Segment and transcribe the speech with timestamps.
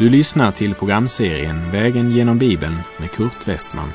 [0.00, 3.88] Du lyssnar till programserien Vägen genom Bibeln med Kurt Westman.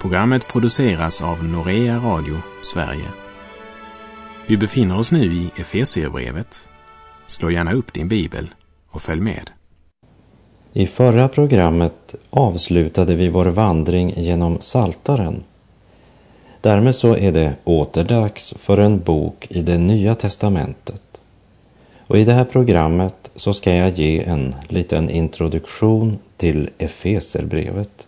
[0.00, 3.08] Programmet produceras av Norea Radio Sverige.
[4.46, 6.68] Vi befinner oss nu i Efesierbrevet.
[7.26, 8.50] Slå gärna upp din bibel
[8.90, 9.50] och följ med.
[10.72, 15.42] I förra programmet avslutade vi vår vandring genom Saltaren.
[16.60, 21.03] Därmed så är det återdags för en bok i det nya testamentet.
[22.06, 28.06] Och i det här programmet så ska jag ge en liten introduktion till Efeserbrevet.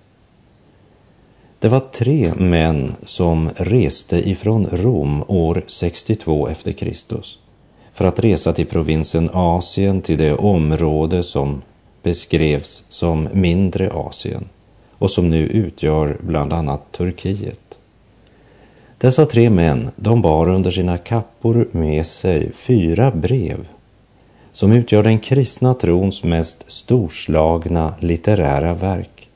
[1.59, 7.39] Det var tre män som reste ifrån Rom år 62 efter Kristus
[7.95, 11.63] för att resa till provinsen Asien, till det område som
[12.03, 14.49] beskrevs som mindre Asien
[14.99, 17.79] och som nu utgör bland annat Turkiet.
[18.99, 23.67] Dessa tre män, de bar under sina kappor med sig fyra brev
[24.57, 29.29] som utgör den kristna trons mest storslagna litterära verk.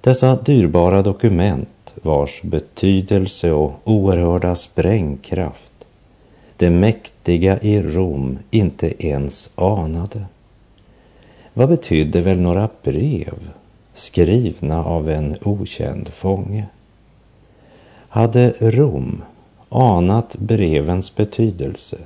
[0.00, 5.86] Dessa dyrbara dokument vars betydelse och oerhörda sprängkraft
[6.56, 10.24] det mäktiga i Rom inte ens anade.
[11.54, 13.50] Vad betydde väl några brev
[13.94, 16.66] skrivna av en okänd fånge?
[18.08, 19.22] Hade Rom
[19.68, 21.98] anat brevens betydelse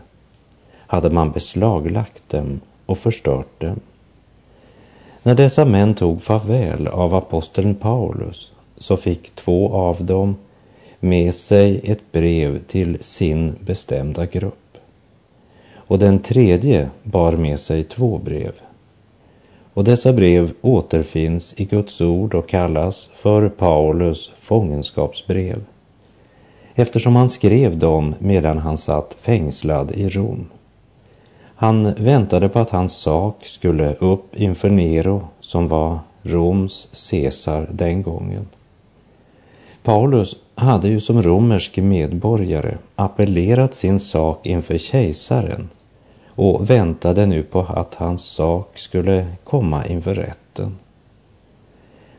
[0.92, 3.80] hade man beslaglagt dem och förstört dem.
[5.22, 10.36] När dessa män tog farväl av aposteln Paulus så fick två av dem
[11.00, 14.78] med sig ett brev till sin bestämda grupp.
[15.74, 18.52] Och den tredje bar med sig två brev.
[19.74, 25.64] Och dessa brev återfinns i Guds ord och kallas för Paulus fångenskapsbrev
[26.74, 30.46] eftersom han skrev dem medan han satt fängslad i Rom.
[31.62, 38.02] Han väntade på att hans sak skulle upp inför Nero som var Roms Caesar den
[38.02, 38.48] gången.
[39.82, 45.68] Paulus hade ju som romersk medborgare appellerat sin sak inför kejsaren
[46.28, 50.78] och väntade nu på att hans sak skulle komma inför rätten.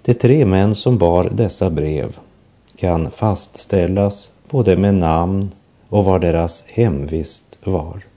[0.01, 2.17] De tre män som bar dessa brev
[2.75, 5.51] kan fastställas både med namn
[5.89, 8.12] och var deras hemvist var.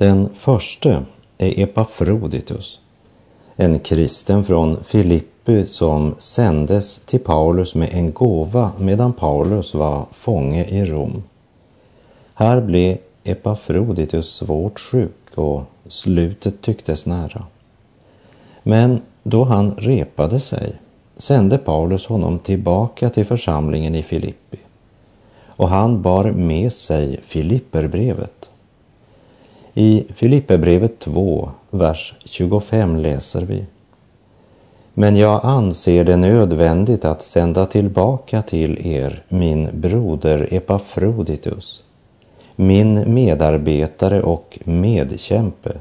[0.00, 1.04] Den förste
[1.38, 2.80] är Epafroditus,
[3.56, 10.64] en kristen från Filippi som sändes till Paulus med en gåva medan Paulus var fånge
[10.64, 11.22] i Rom.
[12.34, 17.44] Här blev Epafroditus svårt sjuk och slutet tycktes nära.
[18.62, 20.74] Men då han repade sig
[21.16, 24.58] sände Paulus honom tillbaka till församlingen i Filippi
[25.46, 28.49] och han bar med sig Filipperbrevet
[29.80, 33.64] i Filipperbrevet 2, vers 25 läser vi.
[34.94, 41.84] Men jag anser det nödvändigt att sända tillbaka till er min broder Epafroditus,
[42.56, 45.72] min medarbetare och medkämpe,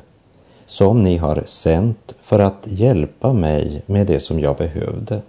[0.65, 5.21] som ni har sänt för att hjälpa mig med det som jag behövde.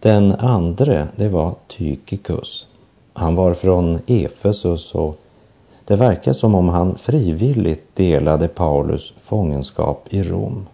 [0.00, 2.66] Den andre, det var Tykikus.
[3.12, 5.19] Han var från Efesus och
[5.90, 10.66] det verkar som om han frivilligt delade Paulus fångenskap i Rom.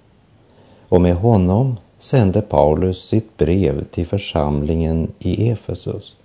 [0.88, 6.16] Och med honom sände Paulus sitt brev till församlingen i Efesus.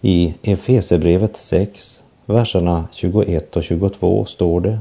[0.00, 4.78] I Efesebrevet 6, verserna 21 och 22 står det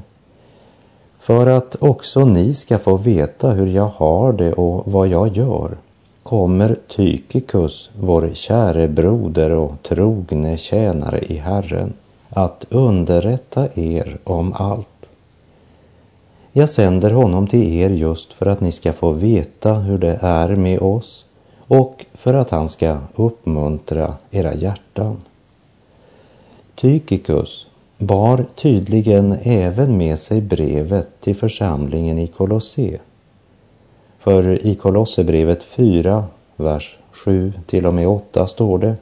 [1.17, 5.77] För att också ni ska få veta hur jag har det och vad jag gör
[6.23, 11.93] kommer Tykikus, vår käre broder och trogne tjänare i Herren,
[12.37, 15.09] att underrätta er om allt.
[16.51, 20.55] Jag sänder honom till er just för att ni ska få veta hur det är
[20.55, 21.25] med oss
[21.57, 25.17] och för att han ska uppmuntra era hjärtan.
[26.75, 27.67] Tykikus
[27.97, 32.99] bar tydligen även med sig brevet till församlingen i Kolosse.
[34.19, 36.25] För i Kolosserbrevet 4,
[36.55, 38.95] vers 7 till och med 8 står det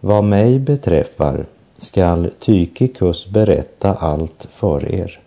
[0.00, 5.20] Vad mig beträffar skall Tykikus berätta allt för er.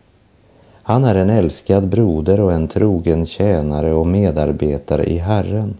[0.83, 5.77] Han är en älskad broder och en trogen tjänare och medarbetare i Herren.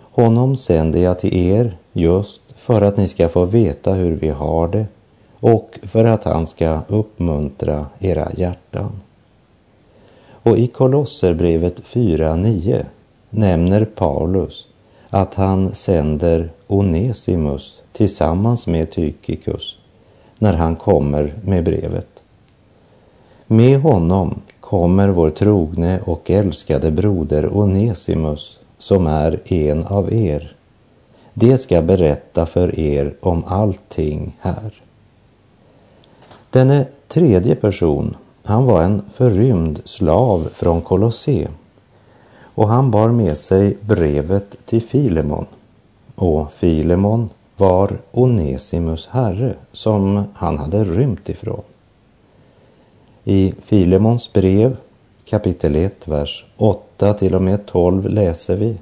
[0.00, 4.68] Honom sänder jag till er just för att ni ska få veta hur vi har
[4.68, 4.86] det
[5.40, 8.92] och för att han ska uppmuntra era hjärtan.
[10.30, 12.84] Och i Kolosserbrevet 4.9
[13.30, 14.66] nämner Paulus
[15.10, 19.76] att han sänder Onesimus tillsammans med Tykikus
[20.38, 22.08] när han kommer med brevet.
[23.46, 30.56] Med honom kommer vår trogne och älskade broder Onesimus, som är en av er.
[31.34, 34.82] Det ska berätta för er om allting här.
[36.50, 41.48] Denne tredje person, han var en förrymd slav från Kolosse
[42.56, 45.46] och han bar med sig brevet till Filemon.
[46.14, 51.62] Och Filemon var Onesimus herre som han hade rymt ifrån.
[53.24, 54.76] I Filemons brev
[55.24, 58.76] kapitel 1, vers 8 till och med 12 läser vi.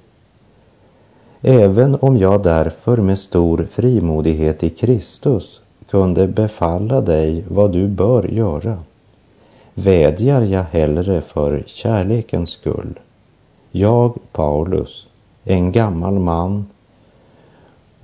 [1.42, 5.60] Även om jag därför med stor frimodighet i Kristus
[5.90, 8.78] kunde befalla dig vad du bör göra,
[9.74, 12.98] vädjar jag hellre för kärlekens skull.
[13.70, 15.06] Jag, Paulus,
[15.44, 16.66] en gammal man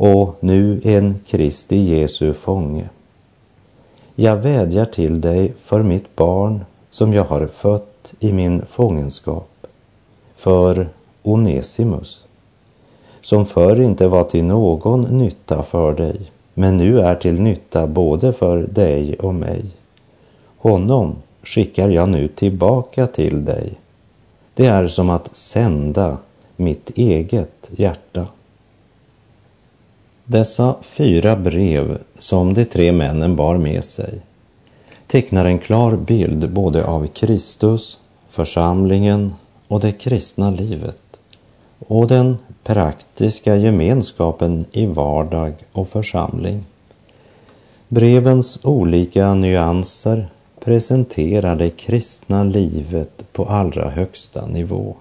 [0.00, 2.88] och nu en Kristi Jesu fånge.
[4.14, 9.66] Jag vädjar till dig för mitt barn som jag har fött i min fångenskap,
[10.36, 10.88] för
[11.22, 12.22] Onesimus,
[13.20, 16.20] som förr inte var till någon nytta för dig,
[16.54, 19.64] men nu är till nytta både för dig och mig.
[20.56, 23.78] Honom skickar jag nu tillbaka till dig.
[24.54, 26.18] Det är som att sända
[26.56, 28.26] mitt eget hjärta.
[30.30, 34.20] Dessa fyra brev som de tre männen bar med sig
[35.06, 37.98] tecknar en klar bild både av Kristus,
[38.28, 39.34] församlingen
[39.68, 41.02] och det kristna livet
[41.78, 46.64] och den praktiska gemenskapen i vardag och församling.
[47.88, 50.28] Brevens olika nyanser
[50.64, 54.96] presenterar det kristna livet på allra högsta nivå.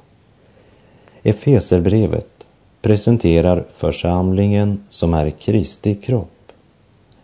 [1.24, 2.38] Efeserbrevet
[2.81, 6.52] presenterar församlingen som är Kristi kropp,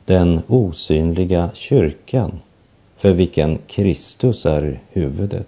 [0.06, 2.31] den osynliga kyrkan
[2.98, 5.48] för vilken Kristus är huvudet.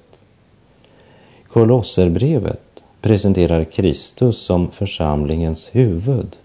[1.48, 6.36] Kolosserbrevet presenterar Kristus som församlingens huvud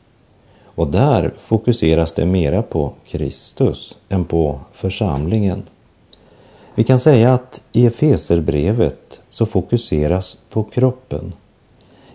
[0.64, 5.62] och där fokuseras det mera på Kristus än på församlingen.
[6.75, 11.32] Vi kan säga att i Efeserbrevet så fokuseras på kroppen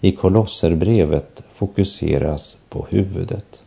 [0.02, 3.62] i Kolosserbrevet fokuseras på huvudet.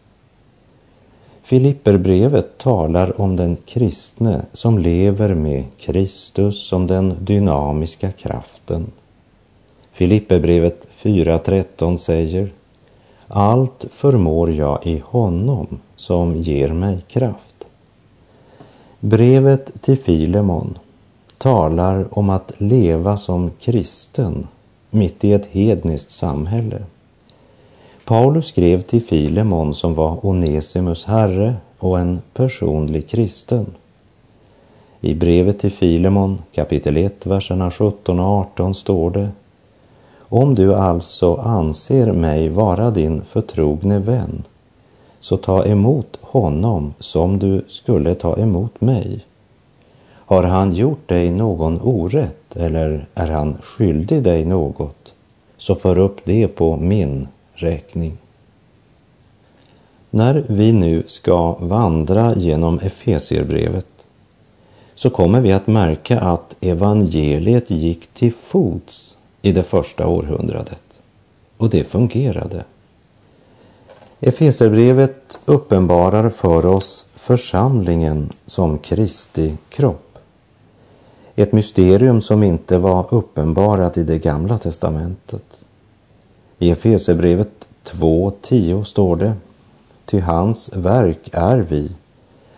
[1.42, 8.86] Filipperbrevet talar om den kristne som lever med Kristus som den dynamiska kraften.
[9.92, 12.52] Filipperbrevet 4.13 säger
[13.28, 15.66] Allt förmår jag i honom
[15.96, 17.66] som ger mig kraft.
[19.00, 20.78] Brevet till Filemon
[21.38, 24.46] talar om att leva som kristen
[24.90, 26.82] mitt i ett hedniskt samhälle.
[28.04, 33.66] Paulus skrev till Filemon som var Onesimus herre och en personlig kristen.
[35.00, 39.28] I brevet till Filemon kapitel 1, verserna 17 och 18 står det
[40.18, 44.42] Om du alltså anser mig vara din förtrogne vän
[45.20, 49.24] så ta emot honom som du skulle ta emot mig.
[50.30, 55.12] Har han gjort dig någon orätt eller är han skyldig dig något,
[55.56, 58.18] så för upp det på min räkning.
[60.10, 63.86] När vi nu ska vandra genom Efesierbrevet
[64.94, 71.00] så kommer vi att märka att evangeliet gick till fots i det första århundradet.
[71.56, 72.64] Och det fungerade.
[74.20, 80.09] Efeserbrevet uppenbarar för oss församlingen som Kristi kropp.
[81.40, 85.64] Ett mysterium som inte var uppenbarat i det gamla testamentet.
[86.58, 89.32] I Efesebrevet 2.10 står det
[90.04, 91.90] Ty hans verk är vi,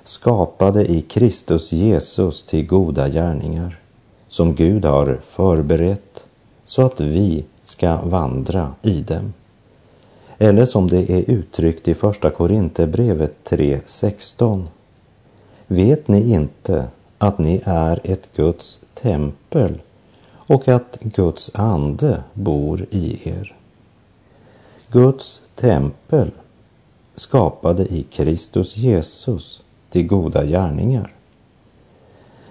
[0.04, 3.78] skapade i Kristus Jesus till goda gärningar,
[4.28, 6.26] som Gud har förberett
[6.64, 9.32] så att vi ska vandra i dem.
[10.38, 14.64] Eller som det är uttryckt i Första Korinthierbrevet 3.16.
[15.66, 16.88] Vet ni inte
[17.22, 19.82] att ni är ett Guds tempel
[20.30, 23.56] och att Guds ande bor i er.
[24.90, 26.30] Guds tempel
[27.14, 29.60] skapade i Kristus Jesus
[29.90, 31.12] till goda gärningar.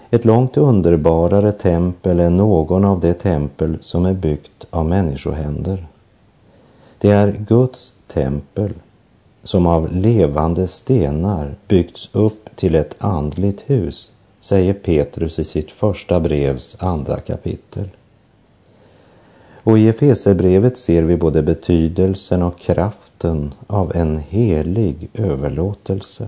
[0.09, 5.87] Ett långt underbarare tempel än någon av de tempel som är byggt av människohänder.
[6.97, 8.73] Det är Guds tempel
[9.43, 16.19] som av levande stenar byggts upp till ett andligt hus säger Petrus i sitt första
[16.19, 17.89] brevs andra kapitel.
[19.63, 26.27] Och i Efeserbrevet ser vi både betydelsen och kraften av en helig överlåtelse.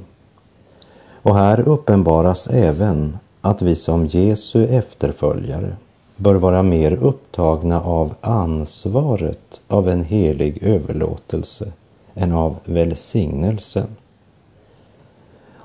[1.22, 5.76] Och här uppenbaras även att vi som Jesu efterföljare
[6.16, 11.72] bör vara mer upptagna av ansvaret av en helig överlåtelse
[12.16, 13.88] än av välsignelsen.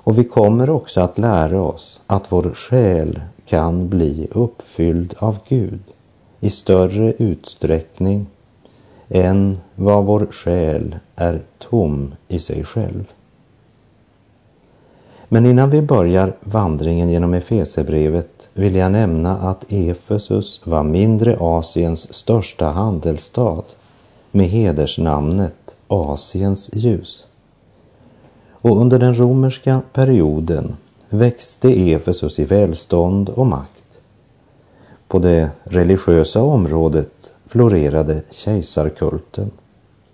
[0.08, 5.80] Och vi kommer också att lära oss att vår själ kan bli uppfylld av Gud
[6.40, 8.26] i större utsträckning
[9.08, 13.12] än vad vår själ är tom i sig själv.
[15.28, 22.14] Men innan vi börjar vandringen genom Efesebrevet vill jag nämna att Efesus var mindre Asiens
[22.14, 23.62] största handelsstad
[24.30, 27.27] med hedersnamnet Asiens ljus.
[28.60, 30.76] Och under den romerska perioden
[31.08, 33.84] växte Efesus i välstånd och makt.
[35.08, 39.50] På det religiösa området florerade kejsarkulten.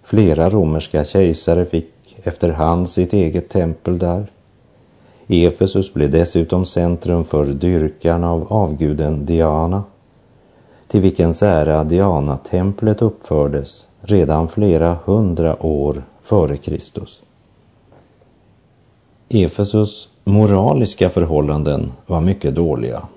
[0.03, 4.27] Flera romerska kejsare fick efterhand sitt eget tempel där.
[5.27, 9.85] Efesus blev dessutom centrum för dyrkan av avguden Diana,
[10.89, 17.24] till vilkens ära Diana-templet uppfördes redan flera hundra år före Kristus.
[19.35, 23.09] Efesus moraliska förhållanden var mycket dåliga.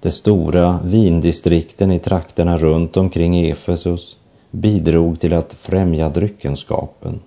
[0.00, 4.16] De stora vindistrikten i trakterna runt omkring Efesus
[4.50, 7.20] bidrog till att främja dryckenskapen.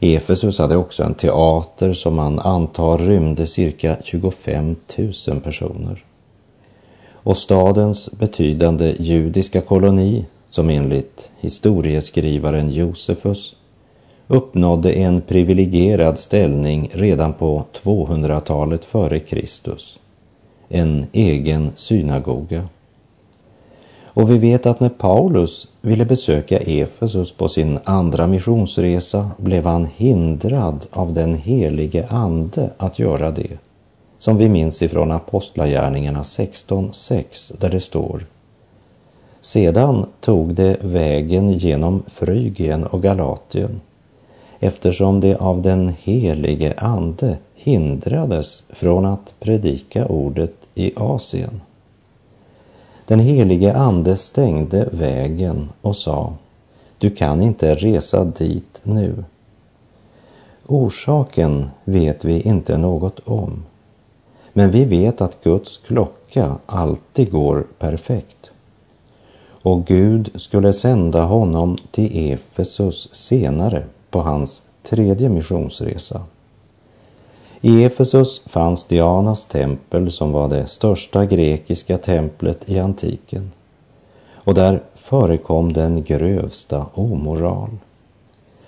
[0.00, 4.76] Efesus hade också en teater som man antar rymde cirka 25
[5.28, 6.04] 000 personer.
[7.12, 13.56] Och stadens betydande judiska koloni, som enligt historieskrivaren Josefus
[14.28, 20.00] uppnådde en privilegierad ställning redan på 200-talet före Kristus
[20.68, 22.68] en egen synagoga.
[24.04, 29.88] Och vi vet att när Paulus ville besöka Efesus på sin andra missionsresa blev han
[29.96, 33.58] hindrad av den helige ande att göra det.
[34.18, 38.26] Som vi minns ifrån Apostlagärningarna 16.6 där det står
[39.40, 43.80] Sedan tog det vägen genom Frygien och Galatien
[44.64, 51.60] eftersom det av den helige ande hindrades från att predika ordet i Asien.
[53.06, 56.34] Den helige ande stängde vägen och sa,
[56.98, 59.24] du kan inte resa dit nu.
[60.66, 63.64] Orsaken vet vi inte något om,
[64.52, 68.50] men vi vet att Guds klocka alltid går perfekt.
[69.62, 76.20] Och Gud skulle sända honom till Efesus senare på hans tredje missionsresa.
[77.60, 83.52] I Efesus fanns Dianas tempel som var det största grekiska templet i antiken.
[84.34, 87.70] Och där förekom den grövsta omoral.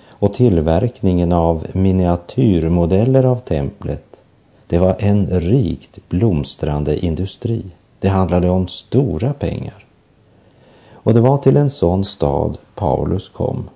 [0.09, 4.23] Och tillverkningen av miniatyrmodeller av templet,
[4.67, 7.63] det var en rikt blomstrande industri.
[8.01, 9.85] Det handlade om stora pengar.
[10.93, 13.69] Och det var till en sån stad Paulus kom.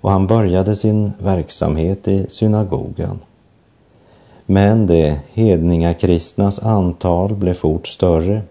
[0.00, 3.18] Och han började sin verksamhet i synagogan
[4.50, 8.42] men de hedningakristnas antal blev fort större,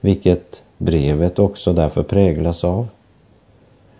[0.00, 2.88] vilket brevet också därför präglas av.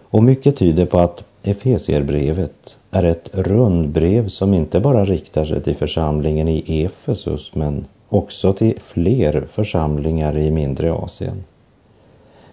[0.02, 5.76] Och mycket tyder på att Efesierbrevet är ett rundbrev som inte bara riktar sig till
[5.76, 11.44] församlingen i Efesus men också till fler församlingar i mindre Asien.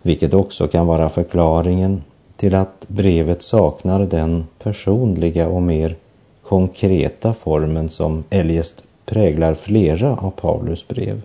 [0.02, 2.04] Vilket också kan vara förklaringen
[2.38, 5.96] till att brevet saknar den personliga och mer
[6.44, 11.22] konkreta formen som eljest präglar flera av Paulus brev.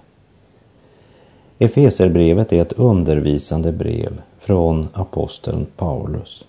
[1.59, 6.45] Efeserbrevet är ett undervisande brev från aposteln Paulus.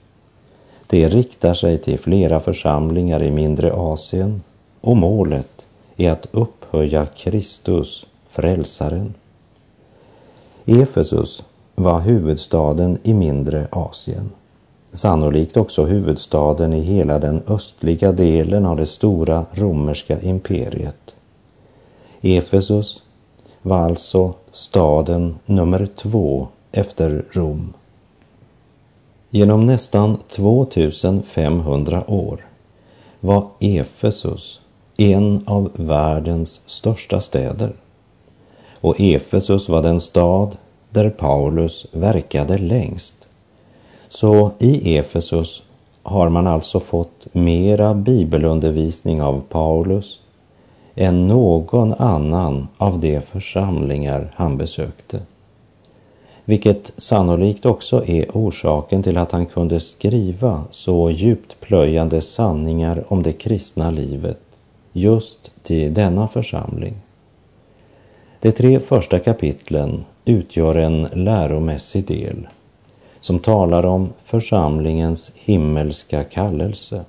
[0.88, 4.44] Det riktar sig till flera församlingar i mindre Asien
[4.82, 5.68] och målet
[5.98, 9.14] är att upphöja Kristus, frälsaren.
[10.66, 11.44] Efesus
[11.76, 14.32] var huvudstaden i mindre Asien
[14.94, 21.16] sannolikt också huvudstaden i hela den östliga delen av det stora romerska imperiet.
[22.22, 23.04] Efesus
[23.62, 27.74] var alltså staden nummer två efter Rom.
[29.30, 32.46] Genom nästan 2500 år
[33.20, 34.62] var Efesus
[34.98, 37.74] en av världens största städer.
[38.82, 40.58] Och Efesus var den stad
[40.90, 43.23] där Paulus verkade längst.
[44.16, 45.64] Så i Efesus
[46.04, 50.20] har man alltså fått mera bibelundervisning av Paulus
[50.96, 55.20] än någon annan av de församlingar han besökte.
[56.46, 63.24] Vilket sannolikt också är orsaken till att han kunde skriva så djupt plöjande sanningar om
[63.24, 64.42] det kristna livet
[64.92, 66.94] just till denna församling.
[68.40, 72.48] De tre första kapitlen utgör en läromässig del
[73.24, 77.06] som talar om församlingens himmelska kallelse.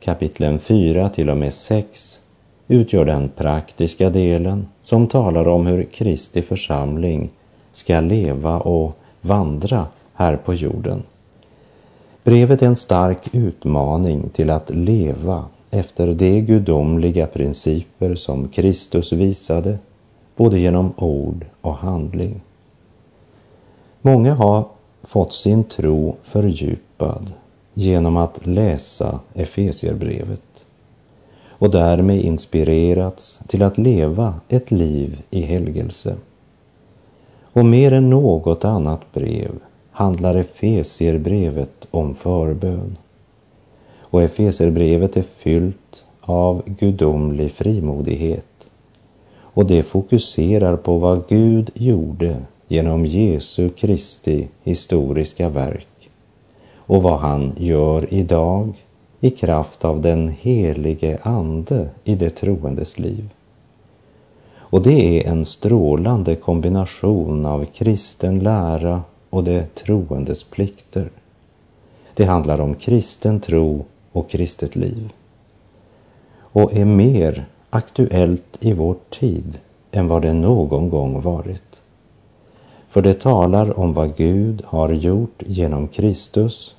[0.00, 2.20] Kapitlen 4 till och med 6
[2.68, 7.30] utgör den praktiska delen som talar om hur Kristi församling
[7.72, 11.02] ska leva och vandra här på jorden.
[12.24, 19.78] Brevet är en stark utmaning till att leva efter de gudomliga principer som Kristus visade,
[20.36, 22.40] både genom ord och handling.
[24.02, 24.75] Många har
[25.06, 27.32] fått sin tro fördjupad
[27.74, 30.40] genom att läsa Efesierbrevet
[31.58, 36.16] och därmed inspirerats till att leva ett liv i helgelse.
[37.44, 39.50] Och mer än något annat brev
[39.90, 42.96] handlar Efesierbrevet om förbön.
[44.00, 48.68] Och Efesierbrevet är fyllt av gudomlig frimodighet.
[49.40, 52.36] Och det fokuserar på vad Gud gjorde
[52.68, 56.10] genom Jesu Kristi historiska verk
[56.76, 58.84] och vad han gör idag
[59.20, 63.28] i kraft av den helige Ande i det troendes liv.
[64.54, 71.10] Och det är en strålande kombination av kristen lära och det troendes plikter.
[72.14, 75.12] Det handlar om kristen tro och kristet liv.
[76.38, 79.58] Och är mer aktuellt i vår tid
[79.92, 81.82] än vad det någon gång varit.
[82.88, 86.76] För det talar om vad Gud har gjort genom Kristus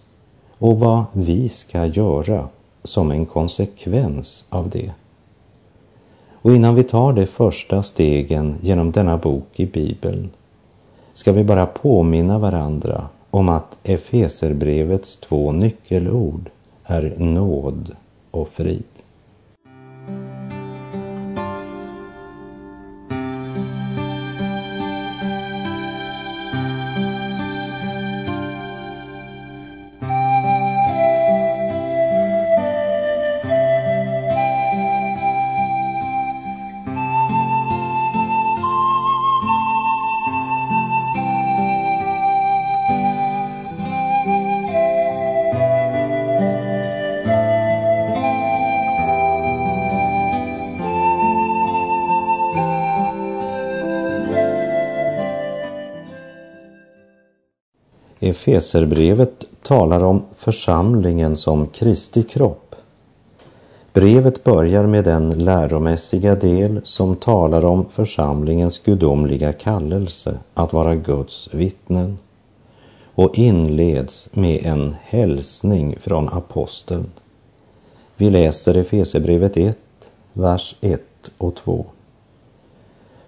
[0.57, 2.47] och vad vi ska göra
[2.83, 4.91] som en konsekvens av det.
[6.41, 10.29] Och innan vi tar de första stegen genom denna bok i Bibeln
[11.13, 16.49] ska vi bara påminna varandra om att Efeserbrevets två nyckelord
[16.83, 17.95] är nåd
[18.31, 18.83] och frid.
[58.37, 62.75] Efeserbrevet talar om församlingen som Kristi kropp.
[63.93, 71.53] Brevet börjar med den läromässiga del som talar om församlingens gudomliga kallelse att vara Guds
[71.53, 72.17] vittnen
[73.15, 77.11] och inleds med en hälsning från aposteln.
[78.15, 79.77] Vi läser Efesebrevet 1,
[80.33, 81.01] vers 1
[81.37, 81.85] och 2.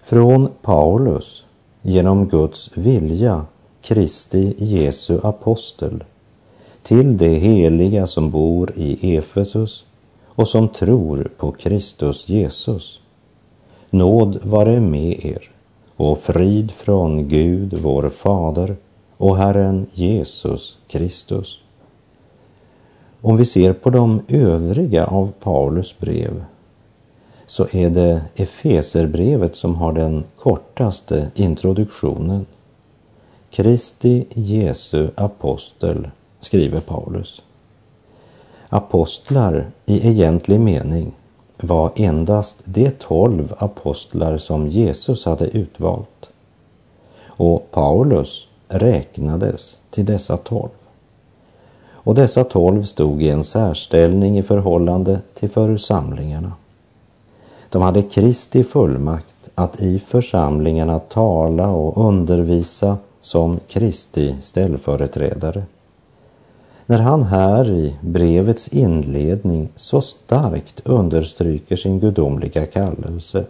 [0.01, 1.45] Från Paulus,
[1.81, 3.45] genom Guds vilja
[3.81, 6.03] Kristi Jesu apostel
[6.83, 9.85] till de heliga som bor i Efesus
[10.25, 13.01] och som tror på Kristus Jesus.
[13.89, 15.51] Nåd vare med er
[15.95, 18.75] och frid från Gud, vår Fader
[19.17, 21.59] och Herren Jesus Kristus.
[23.21, 26.43] Om vi ser på de övriga av Paulus brev
[27.45, 32.45] så är det Efeserbrevet som har den kortaste introduktionen.
[33.51, 36.09] Kristi Jesu apostel,
[36.39, 37.41] skriver Paulus.
[38.69, 41.11] Apostlar i egentlig mening
[41.57, 46.29] var endast de tolv apostlar som Jesus hade utvalt.
[47.25, 50.69] Och Paulus räknades till dessa tolv.
[51.91, 56.53] Och dessa tolv stod i en särställning i förhållande till församlingarna.
[57.69, 65.63] De hade Kristi fullmakt att i församlingarna tala och undervisa som Kristi ställföreträdare.
[66.85, 73.45] När han här i brevets inledning så starkt understryker sin gudomliga kallelse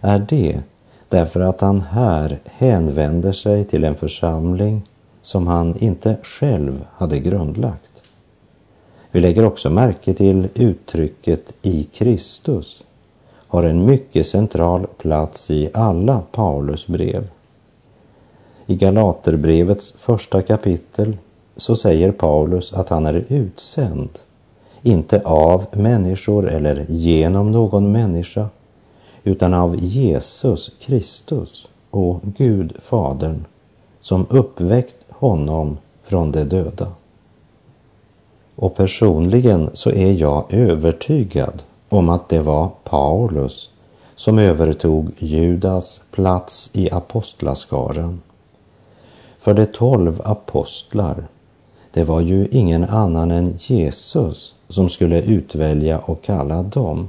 [0.00, 0.60] är det
[1.08, 4.82] därför att han här hänvänder sig till en församling
[5.22, 7.90] som han inte själv hade grundlagt.
[9.10, 12.84] Vi lägger också märke till uttrycket i Kristus
[13.50, 17.28] har en mycket central plats i alla Paulus brev.
[18.70, 21.16] I Galaterbrevets första kapitel
[21.56, 24.08] så säger Paulus att han är utsänd,
[24.82, 28.48] inte av människor eller genom någon människa,
[29.24, 33.44] utan av Jesus Kristus och Gud Fadern
[34.00, 36.92] som uppväckt honom från de döda.
[38.56, 43.70] Och personligen så är jag övertygad om att det var Paulus
[44.14, 48.20] som övertog Judas plats i apostlaskaran.
[49.40, 51.24] För de tolv apostlar,
[51.92, 57.08] det var ju ingen annan än Jesus som skulle utvälja och kalla dem.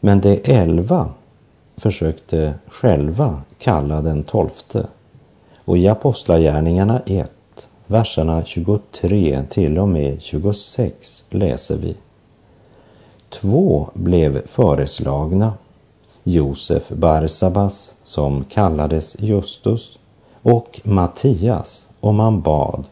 [0.00, 1.08] Men de elva
[1.76, 4.86] försökte själva kalla den tolfte.
[5.64, 7.30] Och i Apostlagärningarna 1,
[7.86, 11.96] verserna 23 till och med 26 läser vi.
[13.28, 15.52] Två blev föreslagna,
[16.24, 19.98] Josef Barsabas, som kallades Justus,
[20.42, 22.84] och Mattias, och man bad,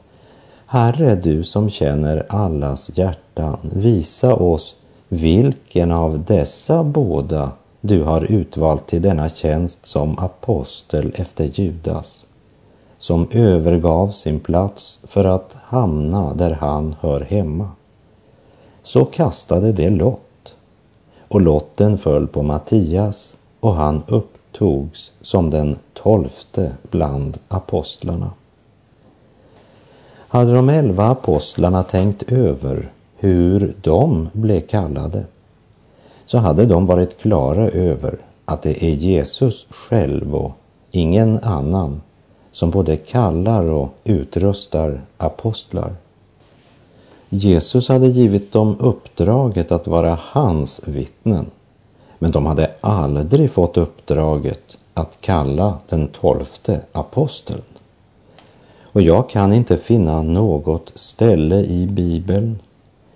[0.66, 4.76] Herre, du som känner allas hjärtan, visa oss
[5.08, 12.26] vilken av dessa båda du har utvalt till denna tjänst som apostel efter Judas,
[12.98, 17.70] som övergav sin plats för att hamna där han hör hemma.
[18.82, 20.54] Så kastade det lott,
[21.28, 28.30] och lotten föll på Mattias och han upp togs som den tolfte bland apostlarna.
[30.28, 35.24] Hade de elva apostlarna tänkt över hur de blev kallade
[36.24, 40.52] så hade de varit klara över att det är Jesus själv och
[40.90, 42.00] ingen annan
[42.52, 45.94] som både kallar och utrustar apostlar.
[47.28, 51.50] Jesus hade givit dem uppdraget att vara hans vittnen,
[52.22, 57.62] men de hade aldrig fått uppdraget att kalla den tolfte aposteln.
[58.82, 62.58] Och jag kan inte finna något ställe i Bibeln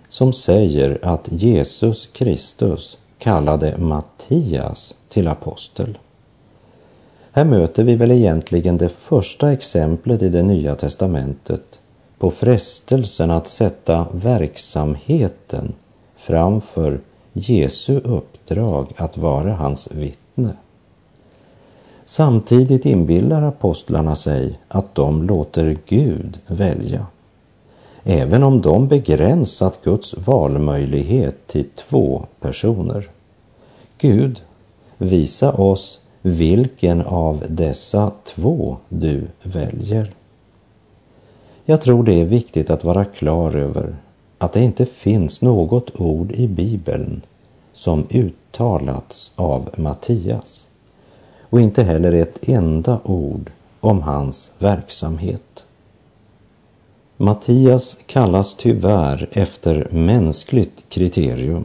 [0.08, 5.98] som säger att Jesus Kristus kallade Mattias till apostel.
[7.32, 11.80] Här möter vi väl egentligen det första exemplet i det nya testamentet
[12.18, 15.72] på frestelsen att sätta verksamheten
[16.16, 17.00] framför
[17.32, 18.00] Jesu
[18.44, 20.52] uppdrag att vara hans vittne.
[22.04, 27.06] Samtidigt inbillar apostlarna sig att de låter Gud välja
[28.06, 33.08] även om de begränsat Guds valmöjlighet till två personer.
[33.98, 34.42] Gud,
[34.98, 40.12] visa oss vilken av dessa två du väljer.
[41.64, 43.96] Jag tror det är viktigt att vara klar över
[44.38, 47.22] att det inte finns något ord i Bibeln
[47.74, 50.66] som uttalats av Mattias
[51.40, 55.64] och inte heller ett enda ord om hans verksamhet.
[57.16, 61.64] Mattias kallas tyvärr efter mänskligt kriterium.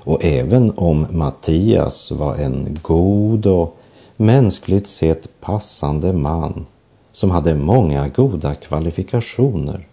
[0.00, 3.76] Och även om Mattias var en god och
[4.16, 6.66] mänskligt sett passande man
[7.12, 9.86] som hade många goda kvalifikationer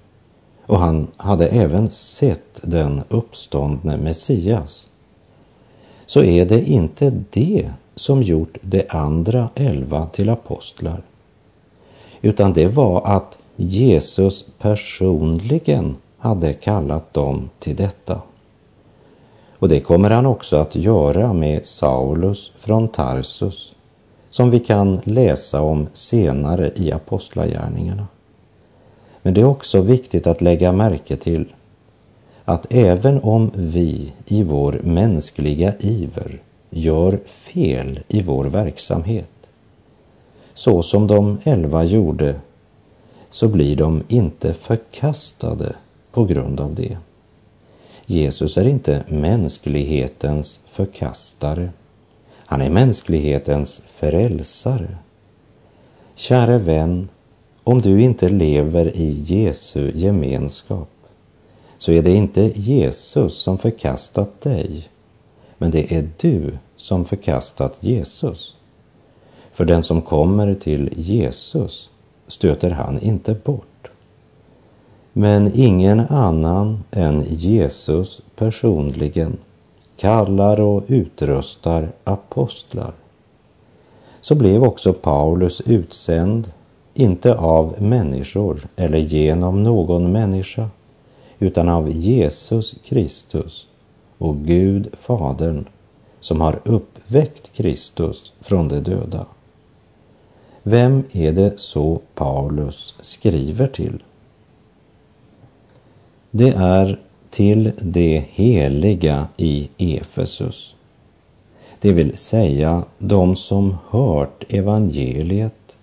[0.66, 4.87] och han hade även sett den uppståndne Messias
[6.08, 11.02] så är det inte det som gjort de andra elva till apostlar
[12.22, 18.22] utan det var att Jesus personligen hade kallat dem till detta.
[19.60, 23.74] Och det kommer han också att göra med Saulus från Tarsus,
[24.30, 28.08] som vi kan läsa om senare i Apostlagärningarna.
[29.22, 31.54] Men det är också viktigt att lägga märke till
[32.50, 39.50] att även om vi i vår mänskliga iver gör fel i vår verksamhet,
[40.54, 42.36] så som de elva gjorde
[43.30, 45.76] så blir de inte förkastade
[46.12, 46.98] på grund av det.
[48.06, 51.70] Jesus är inte mänsklighetens förkastare.
[52.36, 54.98] Han är mänsklighetens frälsare.
[56.16, 57.10] Käre vän,
[57.64, 60.90] om du inte lever i Jesu gemenskap
[61.78, 64.88] så är det inte Jesus som förkastat dig,
[65.58, 68.56] men det är du som förkastat Jesus.
[69.52, 71.90] För den som kommer till Jesus
[72.28, 73.88] stöter han inte bort.
[75.14, 79.38] Men ingen annan än Jesus personligen
[79.98, 82.94] kallar och utrustar apostlar.
[84.22, 86.52] Så blev också Paulus utsänd,
[86.94, 90.70] inte av människor eller genom någon människa,
[91.40, 93.68] utan av Jesus Kristus
[94.18, 95.68] och Gud Fadern
[96.20, 99.26] som har uppväckt Kristus från de döda.
[100.64, 104.04] Vem är det så Paulus skriver till?
[106.32, 110.76] Det är till det heliga i Efesus,
[111.80, 115.78] det vill säga de som hört evangeliet,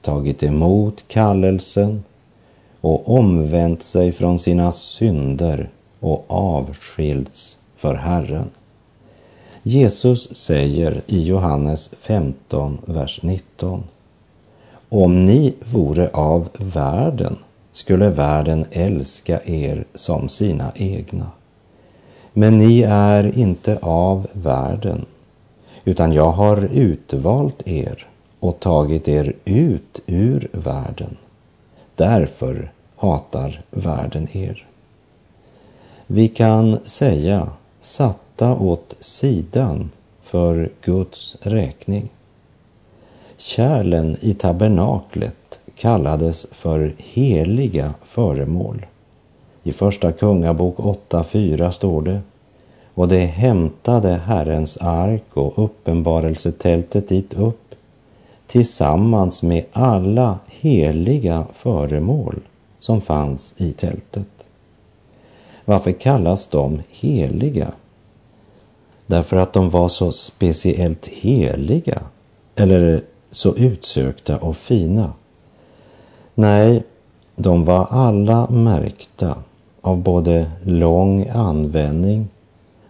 [0.00, 2.04] tagit emot kallelsen
[2.88, 5.70] och omvänt sig från sina synder
[6.00, 8.50] och avskilts för Herren.
[9.62, 13.82] Jesus säger i Johannes 15, vers 19.
[14.88, 17.36] Om ni vore av världen
[17.72, 21.26] skulle världen älska er som sina egna.
[22.32, 25.04] Men ni är inte av världen,
[25.84, 28.06] utan jag har utvalt er
[28.40, 31.16] och tagit er ut ur världen.
[31.94, 34.66] Därför hatar världen er.
[36.06, 37.48] Vi kan säga
[37.80, 39.90] satta åt sidan
[40.22, 42.08] för Guds räkning.
[43.36, 48.86] Kärlen i tabernaklet kallades för heliga föremål.
[49.62, 52.20] I Första Kungabok 8.4 står det
[52.94, 57.74] och det hämtade Herrens ark och uppenbarelsetältet dit upp
[58.46, 62.40] tillsammans med alla heliga föremål
[62.88, 64.46] som fanns i tältet.
[65.64, 67.72] Varför kallas de heliga?
[69.06, 72.02] Därför att de var så speciellt heliga
[72.54, 75.12] eller så utsökta och fina.
[76.34, 76.82] Nej,
[77.36, 79.34] de var alla märkta
[79.80, 82.28] av både lång användning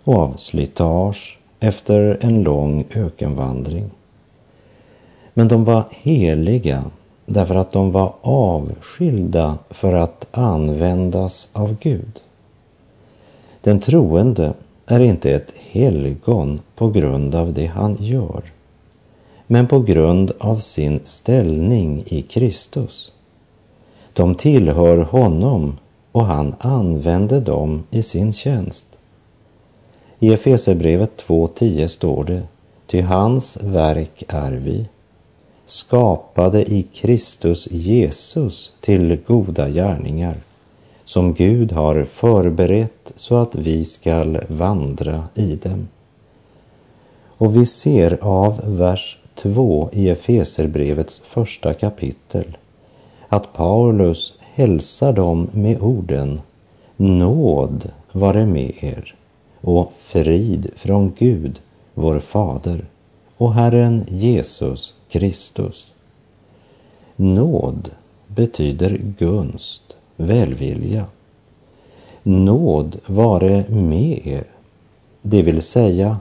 [0.04, 3.90] och av slitage efter en lång ökenvandring.
[5.34, 6.84] Men de var heliga
[7.28, 12.20] därför att de var avskilda för att användas av Gud.
[13.60, 14.52] Den troende
[14.86, 18.42] är inte ett helgon på grund av det han gör,
[19.46, 23.12] men på grund av sin ställning i Kristus.
[24.12, 25.76] De tillhör honom
[26.12, 28.86] och han använde dem i sin tjänst.
[30.18, 32.42] I Efesebrevet 2.10 står det,
[32.86, 34.86] ty hans verk är vi,
[35.70, 40.37] skapade i Kristus Jesus till goda gärningar,
[41.04, 45.88] som Gud har förberett så att vi skall vandra i dem.
[47.38, 52.57] Och vi ser av vers 2 i Efeserbrevets första kapitel
[53.28, 56.40] att Paulus hälsar dem med orden
[56.96, 59.14] Nåd vare med er
[59.61, 61.61] och frid från Gud,
[61.94, 62.85] vår Fader
[63.37, 65.92] och Herren Jesus Kristus.
[67.16, 67.90] Nåd
[68.26, 71.04] betyder gunst, välvilja.
[72.22, 74.44] Nåd vare med er,
[75.22, 76.18] det vill säga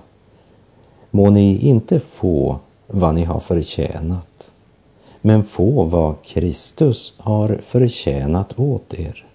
[1.12, 4.52] må ni inte få vad ni har förtjänat,
[5.22, 9.26] men få vad Kristus har förtjänat åt er.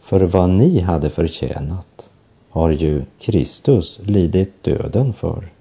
[0.00, 2.08] För vad ni hade förtjänat
[2.48, 5.51] har ju Kristus lidit döden för.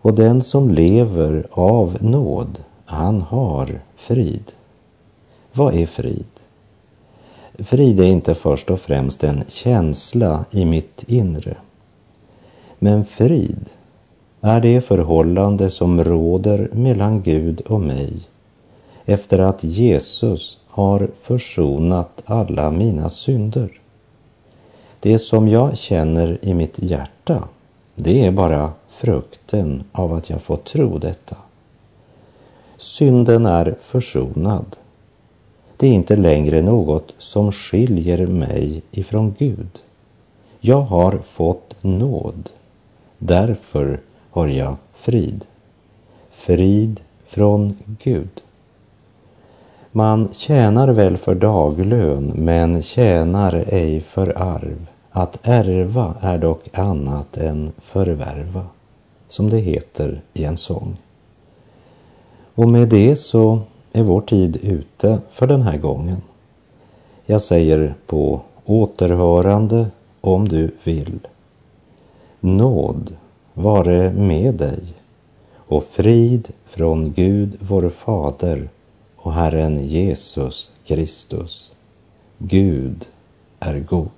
[0.00, 4.52] Och den som lever av nåd, han har frid.
[5.52, 6.26] Vad är frid?
[7.58, 11.56] Frid är inte först och främst en känsla i mitt inre.
[12.78, 13.70] Men frid
[14.40, 18.12] är det förhållande som råder mellan Gud och mig
[19.04, 23.80] efter att Jesus har försonat alla mina synder.
[25.00, 27.44] Det som jag känner i mitt hjärta,
[27.94, 31.36] det är bara frukten av att jag får tro detta.
[32.76, 34.76] Synden är försonad.
[35.76, 39.78] Det är inte längre något som skiljer mig ifrån Gud.
[40.60, 42.50] Jag har fått nåd.
[43.18, 45.44] Därför har jag frid.
[46.30, 48.40] Frid från Gud.
[49.92, 54.86] Man tjänar väl för daglön, men tjänar ej för arv.
[55.10, 58.66] Att ärva är dock annat än förvärva,
[59.28, 60.96] som det heter i en sång.
[62.54, 63.60] Och med det så
[63.92, 66.22] är vår tid ute för den här gången.
[67.26, 69.86] Jag säger på återhörande
[70.20, 71.18] om du vill.
[72.40, 73.16] Nåd
[73.54, 74.82] vare med dig
[75.54, 78.68] och frid från Gud vår Fader
[79.16, 81.70] och Herren Jesus Kristus.
[82.38, 83.08] Gud
[83.60, 84.17] är god.